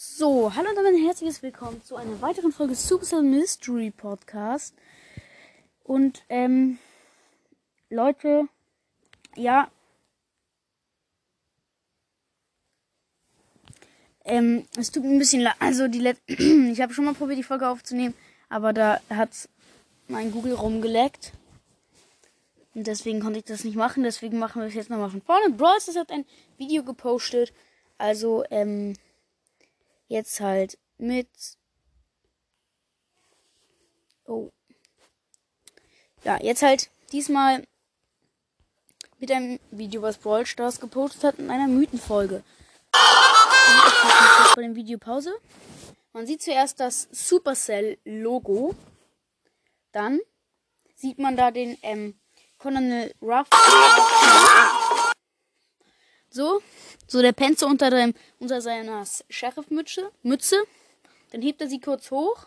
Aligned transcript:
So, 0.00 0.54
hallo 0.54 0.68
und 0.70 0.76
damit 0.76 0.94
ein 0.94 1.04
herzliches 1.04 1.42
Willkommen 1.42 1.82
zu 1.82 1.96
einer 1.96 2.22
weiteren 2.22 2.52
Folge 2.52 2.76
Supercell 2.76 3.20
Mystery 3.20 3.90
Podcast. 3.90 4.72
Und, 5.82 6.22
ähm, 6.28 6.78
Leute, 7.90 8.46
ja, 9.34 9.68
ähm, 14.24 14.68
es 14.76 14.92
tut 14.92 15.02
mir 15.02 15.10
ein 15.10 15.18
bisschen 15.18 15.40
leid, 15.40 15.56
also 15.58 15.88
die 15.88 15.98
Let 15.98 16.18
ich 16.28 16.80
habe 16.80 16.94
schon 16.94 17.04
mal 17.04 17.14
probiert, 17.14 17.40
die 17.40 17.42
Folge 17.42 17.68
aufzunehmen, 17.68 18.14
aber 18.48 18.72
da 18.72 19.00
hat 19.10 19.48
mein 20.06 20.30
Google 20.30 20.54
rumgeleckt. 20.54 21.32
Und 22.72 22.86
deswegen 22.86 23.18
konnte 23.18 23.40
ich 23.40 23.46
das 23.46 23.64
nicht 23.64 23.76
machen, 23.76 24.04
deswegen 24.04 24.38
machen 24.38 24.62
wir 24.62 24.68
es 24.68 24.74
jetzt 24.74 24.90
nochmal 24.90 25.10
von 25.10 25.22
vorne. 25.22 25.50
Brawl 25.50 25.80
hat 25.80 26.12
ein 26.12 26.24
Video 26.56 26.84
gepostet, 26.84 27.52
also, 27.98 28.44
ähm, 28.50 28.94
jetzt 30.08 30.40
halt 30.40 30.78
mit. 30.98 31.28
Oh. 34.26 34.50
Ja, 36.24 36.42
jetzt 36.42 36.62
halt 36.62 36.90
diesmal 37.12 37.64
mit 39.18 39.30
einem 39.30 39.58
Video, 39.70 40.02
was 40.02 40.18
Brawl 40.18 40.46
Stars 40.46 40.80
gepostet 40.80 41.24
hat, 41.24 41.38
in 41.38 41.50
einer 41.50 41.68
Mythenfolge. 41.68 42.42
Vor 44.54 44.62
dem 44.62 44.74
Video 44.74 44.98
Pause. 44.98 45.32
Man 46.12 46.26
sieht 46.26 46.42
zuerst 46.42 46.80
das 46.80 47.08
Supercell-Logo. 47.12 48.74
Dann 49.92 50.20
sieht 50.96 51.18
man 51.18 51.36
da 51.36 51.50
den 51.50 51.78
ähm, 51.82 52.18
Colonel 52.58 53.14
Ruff. 53.22 53.48
So, 56.30 56.62
so 57.06 57.22
der 57.22 57.32
Penzer 57.32 57.66
unter, 57.66 57.90
dem, 57.90 58.14
unter 58.38 58.60
seiner 58.60 59.04
Sheriff-Mütze. 59.30 60.10
Mütze. 60.22 60.62
Dann 61.30 61.42
hebt 61.42 61.60
er 61.60 61.68
sie 61.68 61.80
kurz 61.80 62.10
hoch, 62.10 62.46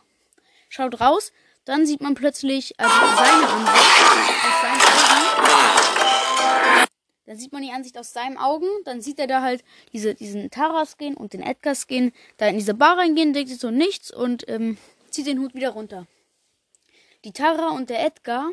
schaut 0.70 1.00
raus. 1.02 1.32
Dann 1.66 1.86
sieht 1.86 2.02
man 2.02 2.16
plötzlich, 2.16 2.80
also 2.80 2.94
seine 2.94 3.48
Ansicht 3.48 4.46
aus 4.46 4.62
seinen 4.62 4.82
Augen. 4.82 5.12
Dann 7.28 7.38
sieht 7.38 7.54
man 7.54 7.62
die 7.62 7.72
Ansicht 7.72 7.98
aus 7.98 8.14
seinen 8.14 8.38
Augen. 8.38 8.68
Dann 8.84 9.02
sieht 9.02 9.20
er 9.20 9.28
da 9.28 9.42
halt 9.42 9.64
diese, 9.94 10.16
diesen 10.16 10.50
Tara-Skin 10.50 11.16
und 11.16 11.34
den 11.34 11.42
Edgar-Skin 11.42 12.14
da 12.38 12.48
in 12.48 12.58
diese 12.58 12.74
Bar 12.74 12.98
reingehen, 12.98 13.34
denkt 13.34 13.50
sich 13.50 13.60
so 13.60 13.72
nichts 13.72 14.12
und 14.12 14.48
ähm, 14.50 14.78
zieht 15.12 15.28
den 15.28 15.40
Hut 15.40 15.54
wieder 15.54 15.70
runter. 15.70 16.08
Die 17.24 17.32
Tara 17.32 17.70
und 17.70 17.90
der 17.90 18.04
Edgar 18.04 18.50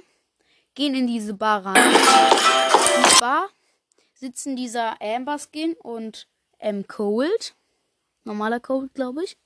gehen 0.75 0.95
in 0.95 1.07
diese 1.07 1.33
Bar 1.35 1.65
rein. 1.65 1.83
Die 1.83 3.21
Bar 3.21 3.49
sitzen 4.19 4.57
dieser 4.57 5.01
Amber 5.01 5.39
Skin 5.39 5.75
und 5.75 6.29
M. 6.59 6.87
Cold. 6.87 7.55
Normaler 8.25 8.61
Cold, 8.61 8.93
glaube 8.95 9.25
ich. 9.25 9.37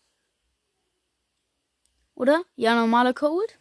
Oder? 2.14 2.42
Ja, 2.56 2.74
normaler 2.74 3.14
Cold. 3.14 3.58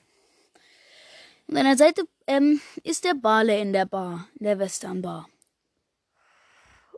Und 1.48 1.58
an 1.58 1.66
der 1.66 1.78
Seite 1.78 2.08
ähm, 2.28 2.62
ist 2.84 3.03
der 3.03 3.14
Barley 3.14 3.62
in 3.62 3.73
der 3.73 3.86
Bar, 3.86 4.28
in 4.40 4.45
der 4.45 4.58
Western 4.58 5.02
Bar. 5.02 5.28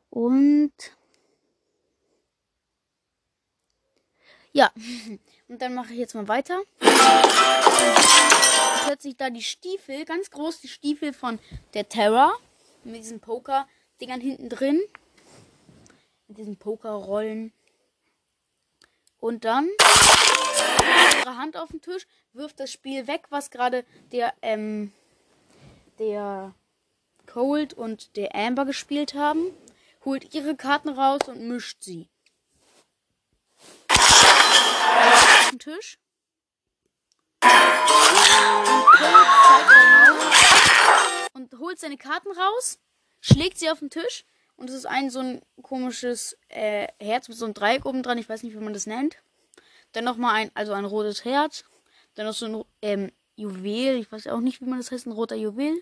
Und 0.10 0.74
ja, 4.52 4.72
und 5.48 5.62
dann 5.62 5.74
mache 5.74 5.94
ich 5.94 6.00
jetzt 6.00 6.14
mal 6.14 6.28
weiter. 6.28 6.62
Plötzlich 8.86 9.18
da 9.18 9.32
die 9.32 9.42
Stiefel, 9.42 10.06
ganz 10.06 10.30
groß 10.30 10.62
die 10.62 10.68
Stiefel 10.68 11.14
von 11.14 11.40
der 11.74 11.90
Terra 11.90 12.34
mit 12.84 12.98
diesem 12.98 13.20
Poker 13.20 13.68
Dingern 14.04 14.20
hinten 14.20 14.50
drin. 14.50 14.82
Mit 16.28 16.38
diesen 16.38 16.58
Pokerrollen. 16.58 17.54
Und 19.18 19.46
dann 19.46 19.70
ihre 21.22 21.38
Hand 21.38 21.56
auf 21.56 21.70
den 21.70 21.80
Tisch, 21.80 22.06
wirft 22.34 22.60
das 22.60 22.70
Spiel 22.70 23.08
weg, 23.08 23.28
was 23.30 23.50
gerade 23.50 23.86
der, 24.12 24.34
ähm, 24.42 24.92
der 26.00 26.54
Cold 27.28 27.74
und 27.74 28.18
der 28.18 28.36
Amber 28.36 28.66
gespielt 28.66 29.14
haben, 29.14 29.40
holt 30.04 30.34
ihre 30.34 30.58
Karten 30.58 30.90
raus 30.90 31.22
und 31.28 31.48
mischt 31.48 31.82
sie. 31.82 32.10
Auf 33.88 35.50
den 35.50 35.60
Tisch. 35.60 35.98
Und 41.32 41.58
holt 41.58 41.80
seine 41.80 41.98
Karten 41.98 42.32
raus 42.34 42.80
schlägt 43.24 43.58
sie 43.58 43.70
auf 43.72 43.80
den 43.80 43.90
Tisch 43.90 44.26
und 44.58 44.70
es 44.70 44.76
ist 44.76 44.86
ein 44.86 45.10
so 45.10 45.20
ein 45.20 45.42
komisches 45.62 46.38
äh, 46.50 46.88
Herz 47.00 47.30
mit 47.30 47.38
so 47.38 47.46
einem 47.46 47.54
Dreieck 47.54 47.86
oben 47.86 48.04
dran. 48.04 48.18
Ich 48.18 48.28
weiß 48.28 48.44
nicht, 48.44 48.54
wie 48.54 48.64
man 48.64 48.74
das 48.74 48.86
nennt. 48.86 49.18
Dann 49.94 50.04
nochmal 50.04 50.36
ein, 50.36 50.52
also 50.54 50.74
ein 50.74 50.86
rotes 50.86 51.24
Herz. 51.24 51.64
Dann 52.16 52.26
noch 52.26 52.34
so 52.34 52.46
ein 52.46 52.64
ähm, 52.82 53.12
Juwel. 53.36 53.98
Ich 53.98 54.12
weiß 54.12 54.28
auch 54.28 54.42
nicht, 54.42 54.62
wie 54.62 54.66
man 54.66 54.78
das 54.78 54.92
heißt. 54.92 55.08
Ein 55.08 55.14
roter 55.14 55.36
Juwel. 55.36 55.82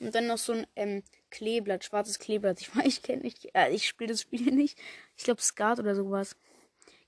Und 0.00 0.14
dann 0.14 0.26
noch 0.26 0.38
so 0.38 0.54
ein 0.54 0.66
ähm, 0.74 1.02
Kleeblatt, 1.30 1.84
schwarzes 1.84 2.18
Kleeblatt. 2.18 2.60
Ich, 2.60 2.70
ich 2.84 3.02
kenne 3.02 3.22
nicht, 3.22 3.54
äh, 3.54 3.70
ich 3.70 3.86
spiele 3.86 4.12
das 4.12 4.22
Spiel 4.22 4.50
nicht. 4.52 4.78
Ich 5.16 5.24
glaube 5.24 5.42
Skat 5.42 5.78
oder 5.78 5.94
sowas. 5.94 6.34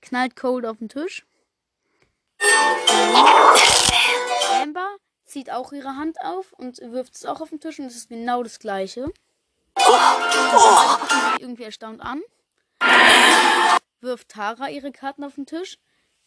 Knallt 0.01 0.35
Cold 0.35 0.65
auf 0.65 0.77
den 0.77 0.89
Tisch. 0.89 1.25
Amber 4.61 4.97
zieht 5.25 5.49
auch 5.51 5.73
ihre 5.73 5.95
Hand 5.95 6.17
auf 6.21 6.53
und 6.53 6.79
wirft 6.79 7.15
es 7.15 7.25
auch 7.25 7.41
auf 7.41 7.49
den 7.49 7.59
Tisch 7.59 7.79
und 7.79 7.85
es 7.85 7.95
ist 7.95 8.09
genau 8.09 8.43
das 8.43 8.59
gleiche. 8.59 9.11
Irgendwie 11.39 11.63
erstaunt 11.63 12.01
an. 12.01 12.21
Wirft 14.01 14.29
Tara 14.29 14.69
ihre 14.69 14.91
Karten 14.91 15.23
auf 15.23 15.35
den 15.35 15.45
Tisch. 15.45 15.77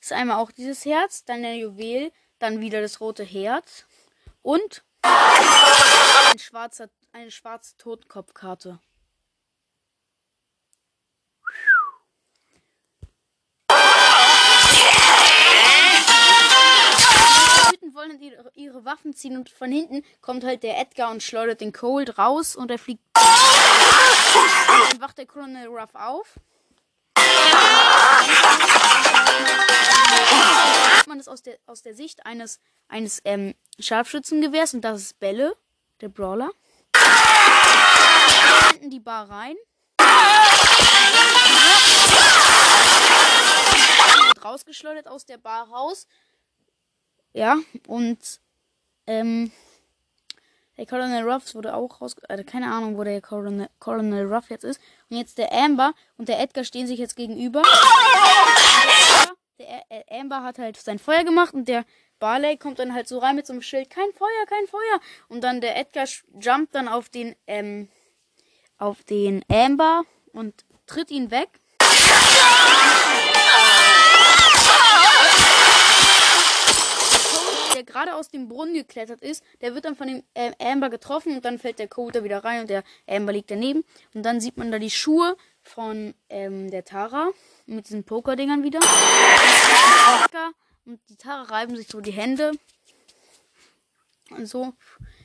Ist 0.01 0.13
einmal 0.13 0.39
auch 0.39 0.51
dieses 0.51 0.85
Herz, 0.85 1.25
dann 1.25 1.43
der 1.43 1.57
Juwel, 1.57 2.13
dann 2.39 2.61
wieder 2.61 2.81
das 2.81 3.01
rote 3.01 3.25
Herz 3.25 3.87
und 4.43 4.85
ein 5.03 6.39
schwarzer, 6.39 6.91
eine 7.13 7.31
schwarze 7.31 7.77
Totenkopfkarte. 7.77 8.79
wollen 17.97 18.21
ihre 18.55 18.85
Waffen 18.85 19.15
ziehen 19.15 19.37
und 19.37 19.49
von 19.49 19.73
hinten 19.73 20.05
kommt 20.21 20.45
halt 20.45 20.63
der 20.63 20.79
Edgar 20.79 21.11
und 21.11 21.23
schleudert 21.23 21.61
den 21.61 21.73
Cold 21.73 22.19
raus 22.19 22.55
und 22.55 22.71
er 22.71 22.79
fliegt. 22.79 23.06
Dann 24.91 25.01
wacht 25.01 25.19
der 25.19 25.27
Colonel 25.27 25.67
Ruff 25.69 25.95
auf. 25.95 26.41
Man 31.07 31.21
ist 31.21 31.29
aus 31.29 31.43
der, 31.43 31.59
aus 31.67 31.83
der 31.83 31.95
Sicht 31.95 32.27
eines, 32.27 32.61
eines 32.89 33.21
ähm, 33.25 33.55
Scharfschützengewehrs 33.79 34.75
und 34.75 34.81
das 34.83 35.01
ist 35.01 35.19
Bälle, 35.19 35.57
der 36.01 36.09
Brawler. 36.09 36.51
In 38.81 38.91
die 38.91 39.01
Bar 39.01 39.31
rein. 39.31 39.57
Wird 44.27 44.45
rausgeschleudert 44.45 45.09
aus 45.09 45.25
der 45.27 45.39
Bar 45.39 45.69
raus 45.69 46.07
ja, 47.37 47.59
und 47.87 48.41
ähm, 49.07 49.53
der 50.77 50.87
Colonel 50.87 51.29
Ruffs 51.29 51.55
wurde 51.55 51.75
auch 51.75 52.01
raus. 52.01 52.17
Also 52.29 52.45
keine 52.45 52.71
Ahnung, 52.71 52.99
wo 52.99 53.05
der 53.05 53.21
Colonel, 53.21 53.69
Colonel 53.79 54.33
Ruff 54.33 54.51
jetzt 54.51 54.65
ist. 54.65 54.81
Und 55.09 55.17
jetzt 55.17 55.39
der 55.39 55.53
Amber 55.53 55.95
und 56.17 56.29
der 56.29 56.41
Edgar 56.41 56.65
stehen 56.65 56.87
sich 56.87 56.99
jetzt 56.99 57.17
gegenüber. 57.17 57.63
Der, 59.59 59.83
der 59.91 60.05
Amber 60.21 60.43
hat 60.43 60.59
halt 60.59 60.77
sein 60.77 60.99
Feuer 60.99 61.25
gemacht 61.25 61.55
und 61.55 61.67
der 61.67 61.85
Barley 62.19 62.57
kommt 62.59 62.79
dann 62.79 62.93
halt 62.93 63.09
so 63.09 63.19
rein 63.19 63.37
mit 63.37 63.47
so 63.47 63.53
einem 63.53 63.63
Schild. 63.63 63.89
Kein 63.91 64.13
Feuer, 64.13 64.47
kein 64.49 64.67
Feuer. 64.67 65.01
Und 65.29 65.43
dann 65.43 65.61
der 65.61 65.77
Edgar 65.79 66.07
jumpt 66.39 66.75
dann 66.75 66.89
auf 66.89 67.09
den, 67.09 67.37
ähm, 67.47 67.89
auf 68.79 69.03
den 69.05 69.45
Amber 69.49 70.05
und 70.33 70.65
tritt 70.87 71.11
ihn 71.11 71.31
weg 71.31 71.49
aus 78.17 78.29
dem 78.29 78.49
Brunnen 78.49 78.75
geklettert 78.75 79.23
ist, 79.23 79.45
der 79.61 79.75
wird 79.75 79.85
dann 79.85 79.95
von 79.95 80.09
dem 80.09 80.23
äh, 80.35 80.53
Amber 80.59 80.91
getroffen 80.91 81.37
und 81.37 81.45
dann 81.45 81.59
fällt 81.59 81.79
der 81.79 81.89
Code 81.89 82.25
wieder 82.25 82.45
rein 82.45 82.63
und 82.63 82.71
der 82.71 82.83
Amber 83.07 83.33
liegt 83.33 83.51
daneben. 83.51 83.85
Und 84.15 84.23
dann 84.25 84.41
sieht 84.41 84.57
man 84.57 84.73
da 84.73 84.79
die 84.79 84.91
Schuhe 84.91 85.37
von 85.63 86.15
ähm, 86.29 86.71
der 86.71 86.85
Tara 86.85 87.31
mit 87.67 87.89
diesen 87.89 88.05
Pokerdingern 88.05 88.63
wieder. 88.63 88.81
Und 90.85 91.01
die 91.09 91.17
Tara 91.17 91.43
reiben 91.43 91.77
sich 91.77 91.89
so 91.89 92.01
die 92.01 92.13
Hände. 92.13 92.53
Und 94.31 94.47
so. 94.47 94.73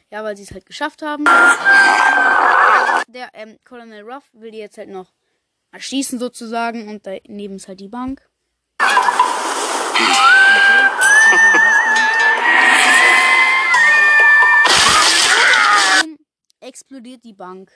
Ja, 0.09 0.23
weil 0.23 0.35
sie 0.35 0.43
es 0.43 0.51
halt 0.51 0.65
geschafft 0.65 1.01
haben. 1.01 1.25
Der 3.07 3.29
ähm, 3.33 3.57
Colonel 3.63 4.03
Ruff 4.03 4.23
will 4.33 4.51
die 4.51 4.57
jetzt 4.57 4.77
halt 4.77 4.89
noch 4.89 5.13
erschießen 5.71 6.19
sozusagen 6.19 6.89
und 6.89 7.05
daneben 7.05 7.55
ist 7.55 7.67
halt 7.67 7.79
die 7.79 7.87
Bank. 7.87 8.29
Explodiert 16.91 17.23
die 17.23 17.31
Bank. 17.31 17.71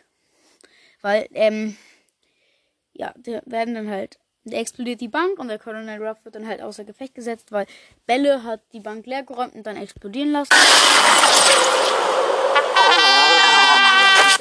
Weil, 1.02 1.30
ähm, 1.34 1.78
ja, 2.92 3.14
da 3.16 3.40
werden 3.46 3.74
dann 3.74 3.90
halt 3.90 4.20
Der 4.44 4.60
explodiert 4.60 5.00
die 5.00 5.08
Bank 5.08 5.40
und 5.40 5.48
der 5.48 5.58
Colonel 5.58 6.06
Ruff 6.06 6.24
wird 6.24 6.36
dann 6.36 6.46
halt 6.46 6.62
außer 6.62 6.84
Gefecht 6.84 7.16
gesetzt, 7.16 7.52
weil 7.52 7.66
Belle 8.06 8.44
hat 8.44 8.62
die 8.74 8.82
Bank 8.82 9.06
leer 9.08 9.24
geräumt 9.24 9.56
und 9.56 9.66
dann 9.66 9.78
explodieren 9.78 10.34
lassen. 10.34 10.54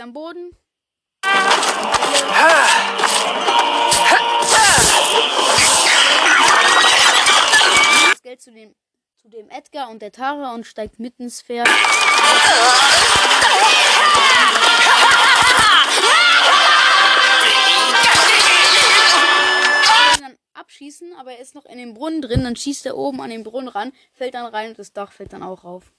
Am 0.03 0.13
Boden. 0.13 0.57
Das 8.11 8.23
Geld 8.23 8.43
zu 8.43 8.53
dem, 8.53 8.75
zu 9.23 9.29
dem 9.29 9.49
Edgar 9.51 9.89
und 9.89 10.03
der 10.03 10.13
Tara 10.13 10.53
und 10.53 10.67
steigt 10.67 10.99
mitten 10.99 11.23
ins 11.23 11.41
Pferd. 11.41 11.69
Abschießen, 20.75 21.15
aber 21.15 21.31
er 21.31 21.39
ist 21.39 21.55
noch 21.55 21.67
in 21.67 21.79
dem 21.79 21.95
Brunnen 21.95 22.21
drin, 22.21 22.43
dann 22.43 22.57
schießt 22.57 22.85
er 22.87 22.97
oben 22.97 23.21
an 23.21 23.31
den 23.31 23.45
Brunnen 23.45 23.69
ran, 23.69 23.93
fällt 24.13 24.35
dann 24.35 24.47
rein 24.47 24.71
und 24.71 24.79
das 24.79 24.93
Dach 24.93 25.13
fällt 25.13 25.33
dann 25.33 25.45
auch 25.45 25.63
rauf. 25.63 25.93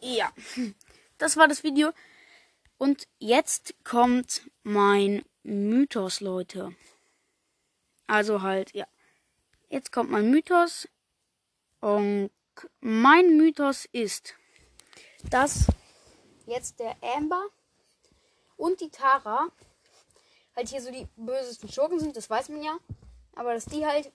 Ja, 0.00 0.32
das 1.18 1.36
war 1.36 1.46
das 1.46 1.62
Video. 1.62 1.90
Und 2.78 3.06
jetzt 3.18 3.74
kommt 3.84 4.50
mein 4.62 5.22
Mythos, 5.42 6.20
Leute. 6.20 6.74
Also 8.06 8.40
halt, 8.40 8.72
ja. 8.72 8.86
Jetzt 9.68 9.92
kommt 9.92 10.10
mein 10.10 10.30
Mythos. 10.30 10.88
Und 11.82 12.30
mein 12.80 13.36
Mythos 13.36 13.86
ist, 13.90 14.34
dass 15.30 15.66
jetzt 16.46 16.78
der 16.78 16.94
Amber 17.02 17.44
und 18.56 18.80
die 18.80 18.90
Tara 18.90 19.48
halt 20.54 20.68
hier 20.68 20.80
so 20.80 20.92
die 20.92 21.08
bösesten 21.16 21.68
Schurken 21.68 21.98
sind, 21.98 22.16
das 22.16 22.30
weiß 22.30 22.50
man 22.50 22.62
ja. 22.62 22.78
Aber 23.34 23.52
dass 23.52 23.64
die 23.64 23.84
halt, 23.84 24.12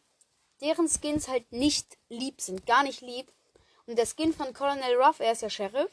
deren 0.61 0.87
Skins 0.87 1.27
halt 1.27 1.51
nicht 1.51 1.97
lieb 2.07 2.39
sind, 2.39 2.65
gar 2.65 2.83
nicht 2.83 3.01
lieb. 3.01 3.33
Und 3.85 3.97
der 3.97 4.05
Skin 4.05 4.33
von 4.33 4.53
Colonel 4.53 4.95
Ruff, 4.95 5.19
er 5.19 5.33
ist 5.33 5.41
ja 5.41 5.49
Sheriff, 5.49 5.91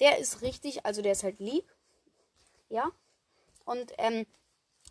der 0.00 0.18
ist 0.18 0.42
richtig, 0.42 0.84
also 0.84 1.00
der 1.00 1.12
ist 1.12 1.22
halt 1.22 1.38
lieb. 1.38 1.64
Ja. 2.70 2.90
Und 3.64 3.92
ähm, 3.98 4.26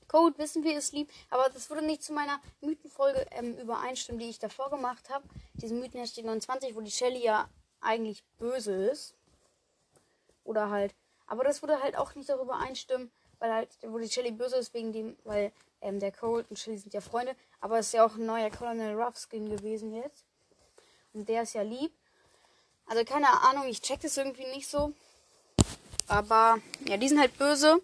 Code 0.07 0.37
wissen 0.37 0.63
wir 0.63 0.77
ist 0.77 0.93
lieb, 0.93 1.09
aber 1.29 1.49
das 1.49 1.69
würde 1.69 1.85
nicht 1.85 2.03
zu 2.03 2.13
meiner 2.13 2.39
Mythenfolge 2.61 3.25
ähm, 3.31 3.57
übereinstimmen, 3.57 4.19
die 4.19 4.29
ich 4.29 4.39
davor 4.39 4.69
gemacht 4.69 5.09
habe. 5.09 5.23
Diese 5.55 5.73
Mythen 5.73 5.99
29, 5.99 6.75
wo 6.75 6.81
die 6.81 6.91
Shelly 6.91 7.23
ja 7.23 7.49
eigentlich 7.81 8.23
böse 8.37 8.73
ist. 8.73 9.13
Oder 10.43 10.69
halt. 10.69 10.95
Aber 11.27 11.43
das 11.43 11.61
würde 11.61 11.81
halt 11.81 11.97
auch 11.97 12.15
nicht 12.15 12.29
darüber 12.29 12.57
einstimmen, 12.57 13.11
weil 13.39 13.53
halt, 13.53 13.69
wo 13.81 13.97
die 13.99 14.09
Shelly 14.09 14.31
böse 14.31 14.55
ist, 14.55 14.73
wegen 14.73 14.93
dem, 14.93 15.17
weil 15.25 15.51
ähm, 15.81 15.99
der 15.99 16.11
Cold 16.11 16.49
und 16.49 16.57
Shelly 16.57 16.77
sind 16.77 16.93
ja 16.93 17.01
Freunde. 17.01 17.35
Aber 17.59 17.79
es 17.79 17.87
ist 17.87 17.93
ja 17.93 18.05
auch 18.05 18.15
ein 18.15 18.25
neuer 18.25 18.49
Colonel 18.49 18.99
Ruff 18.99 19.17
Skin 19.17 19.49
gewesen 19.49 19.93
jetzt. 19.93 20.25
Und 21.13 21.27
der 21.27 21.43
ist 21.43 21.53
ja 21.53 21.63
lieb. 21.63 21.91
Also 22.85 23.03
keine 23.03 23.27
Ahnung, 23.43 23.67
ich 23.67 23.81
check 23.81 23.99
das 24.01 24.15
irgendwie 24.15 24.45
nicht 24.47 24.69
so. 24.69 24.93
Aber 26.07 26.59
ja, 26.85 26.95
die 26.95 27.09
sind 27.09 27.19
halt 27.19 27.37
böse. 27.37 27.81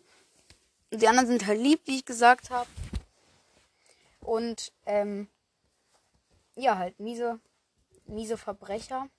Die 0.94 1.08
anderen 1.08 1.28
sind 1.28 1.48
halt 1.48 1.60
lieb, 1.60 1.82
wie 1.86 1.98
ich 1.98 2.06
gesagt 2.06 2.52
habe. 2.52 2.70
Und 4.22 4.72
ähm, 4.86 5.28
ja, 6.56 6.78
halt 6.78 7.00
miese, 7.00 7.40
miese 8.06 8.38
Verbrecher. 8.38 9.10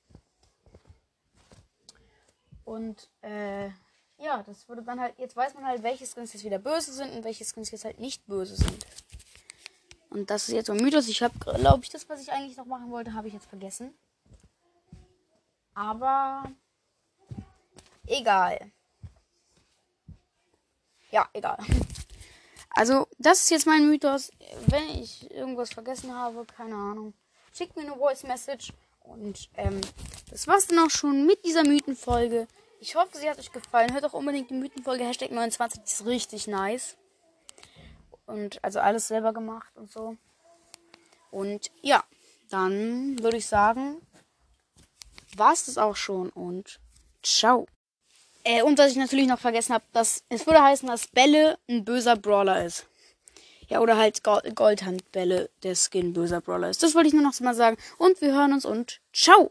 Und 2.65 3.11
äh, 3.23 3.67
ja, 4.19 4.43
das 4.47 4.69
würde 4.69 4.83
dann 4.83 5.01
halt, 5.01 5.19
jetzt 5.19 5.37
weiß 5.37 5.55
man 5.55 5.67
halt, 5.67 5.83
welche 5.83 6.07
Skins 6.07 6.33
jetzt 6.33 6.45
wieder 6.45 6.59
böse 6.59 6.93
sind 6.93 7.13
und 7.13 7.25
welche 7.25 7.45
Skins 7.45 7.71
jetzt 7.71 7.85
halt 7.85 7.99
nicht 7.99 8.25
böse 8.27 8.57
sind. 8.57 8.87
Und 10.11 10.31
das 10.31 10.49
ist 10.49 10.55
jetzt 10.55 10.67
so 10.69 10.73
ein 10.73 10.81
Mythos. 10.81 11.09
Ich 11.09 11.23
habe, 11.23 11.37
glaube 11.39 11.83
ich, 11.83 11.91
das, 11.91 12.09
was 12.09 12.23
ich 12.23 12.31
eigentlich 12.31 12.57
noch 12.57 12.67
machen 12.67 12.91
wollte, 12.91 13.15
habe 13.15 13.27
ich 13.27 13.35
jetzt 13.35 13.49
vergessen. 13.49 13.93
Aber 15.75 16.45
egal. 18.07 18.71
Ja, 21.15 21.29
egal. 21.33 21.59
Also, 22.71 23.07
das 23.19 23.45
ist 23.45 23.51
jetzt 23.51 23.69
mein 23.69 23.87
Mythos. 23.89 24.33
Wenn 24.67 25.01
ich 25.01 25.31
irgendwas 25.31 25.73
vergessen 25.73 26.13
habe, 26.13 26.45
keine 26.45 26.75
Ahnung. 26.75 27.15
Schickt 27.53 27.77
mir 27.77 27.83
eine 27.83 27.95
Voice 27.95 28.25
Message. 28.25 28.73
Und 29.05 29.49
ähm, 29.57 29.81
das 30.31 30.49
war's 30.49 30.67
dann 30.67 30.81
auch 30.81 30.91
schon 30.91 31.25
mit 31.25 31.45
dieser 31.45 31.63
Mythenfolge. 31.63 32.49
Ich 32.81 32.97
hoffe, 32.97 33.17
sie 33.17 33.31
hat 33.31 33.39
euch 33.39 33.53
gefallen. 33.53 33.93
Hört 33.93 34.05
auch 34.05 34.13
unbedingt 34.13 34.51
die 34.51 34.55
Mythenfolge 34.55 35.05
Hashtag 35.05 35.31
29. 35.31 35.83
Die 35.83 35.93
ist 35.93 36.05
richtig 36.05 36.49
nice. 36.49 36.97
Und 38.27 38.59
also 38.65 38.81
alles 38.81 39.07
selber 39.07 39.33
gemacht 39.33 39.71
und 39.77 39.93
so. 39.93 40.17
Und 41.31 41.71
ja, 41.81 42.03
dann 42.51 43.23
würde 43.23 43.37
ich 43.37 43.47
sagen, 43.47 44.03
war 45.37 45.53
es 45.53 45.67
das 45.67 45.79
auch 45.79 45.95
schon 45.95 46.31
und 46.31 46.81
ciao. 47.23 47.69
Äh, 48.45 48.63
und 48.63 48.79
was 48.79 48.93
ich 48.93 48.97
natürlich 48.97 49.27
noch 49.27 49.39
vergessen 49.39 49.75
habe, 49.75 49.85
dass 49.93 50.23
es 50.29 50.47
würde 50.47 50.63
heißen, 50.63 50.89
dass 50.89 51.09
Bälle 51.09 51.59
ein 51.69 51.85
böser 51.85 52.17
Brawler 52.17 52.65
ist. 52.65 52.87
Ja, 53.69 53.81
oder 53.81 53.97
halt 53.97 54.23
Goldhandbälle 54.23 55.49
der 55.63 55.75
Skin 55.75 56.13
böser 56.13 56.43
Brawler 56.43 56.69
ist. 56.69 56.83
Das 56.83 56.95
wollte 56.95 57.09
ich 57.09 57.15
nur 57.15 57.23
noch 57.23 57.39
mal 57.41 57.55
sagen. 57.55 57.79
Und 57.97 58.21
wir 58.21 58.33
hören 58.35 58.53
uns 58.53 58.67
und 58.67 59.01
ciao. 59.13 59.43